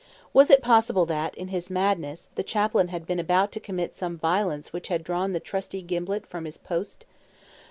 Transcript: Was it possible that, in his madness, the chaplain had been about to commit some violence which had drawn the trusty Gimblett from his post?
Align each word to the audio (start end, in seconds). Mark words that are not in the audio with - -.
Was 0.33 0.49
it 0.49 0.63
possible 0.63 1.05
that, 1.05 1.35
in 1.35 1.49
his 1.49 1.69
madness, 1.69 2.29
the 2.33 2.41
chaplain 2.41 2.87
had 2.87 3.05
been 3.05 3.19
about 3.19 3.51
to 3.51 3.59
commit 3.59 3.93
some 3.93 4.17
violence 4.17 4.73
which 4.73 4.87
had 4.87 5.03
drawn 5.03 5.31
the 5.33 5.39
trusty 5.39 5.83
Gimblett 5.83 6.25
from 6.25 6.45
his 6.45 6.57
post? 6.57 7.05